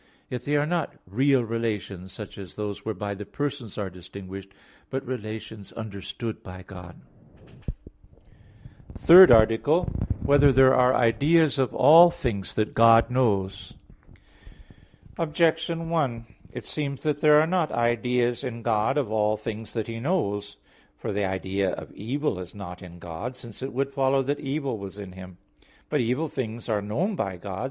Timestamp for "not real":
0.65-1.43